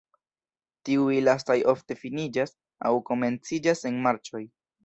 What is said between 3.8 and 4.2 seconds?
en